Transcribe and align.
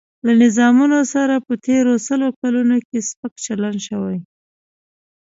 له 0.25 0.33
نظامونو 0.43 0.99
سره 1.13 1.35
په 1.45 1.53
تېرو 1.67 1.93
سلو 2.07 2.27
کلونو 2.39 2.75
کې 2.87 2.97
سپک 3.09 3.33
چلن 3.45 3.75
شوی. 3.87 4.17